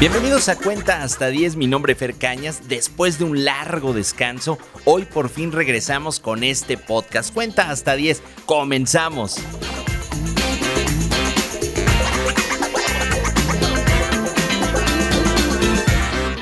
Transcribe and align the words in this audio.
Bienvenidos 0.00 0.48
a 0.48 0.56
Cuenta 0.56 1.02
hasta 1.02 1.26
10, 1.26 1.56
mi 1.56 1.66
nombre 1.66 1.92
es 1.92 1.98
Fer 1.98 2.14
Cañas. 2.14 2.70
Después 2.70 3.18
de 3.18 3.24
un 3.24 3.44
largo 3.44 3.92
descanso, 3.92 4.56
hoy 4.86 5.04
por 5.04 5.28
fin 5.28 5.52
regresamos 5.52 6.20
con 6.20 6.42
este 6.42 6.78
podcast. 6.78 7.34
Cuenta 7.34 7.68
hasta 7.68 7.96
10, 7.96 8.22
comenzamos. 8.46 9.36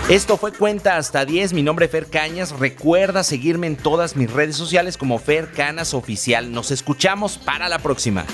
Esto 0.09 0.37
fue 0.37 0.51
Cuenta 0.51 0.97
hasta 0.97 1.23
10, 1.23 1.53
mi 1.53 1.61
nombre 1.61 1.85
es 1.85 1.91
Fer 1.91 2.07
Cañas, 2.07 2.57
recuerda 2.57 3.23
seguirme 3.23 3.67
en 3.67 3.75
todas 3.75 4.15
mis 4.15 4.31
redes 4.31 4.55
sociales 4.55 4.97
como 4.97 5.19
Fer 5.19 5.51
Canas 5.51 5.93
Oficial, 5.93 6.51
nos 6.51 6.71
escuchamos 6.71 7.37
para 7.37 7.69
la 7.69 7.77
próxima. 7.77 8.25